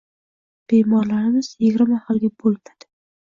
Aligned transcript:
Bemorlarimiz 0.71 1.51
yigirma 1.65 1.99
xilga 2.09 2.31
bo‘linadi. 2.43 2.89